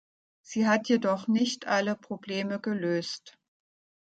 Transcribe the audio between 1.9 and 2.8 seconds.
Probleme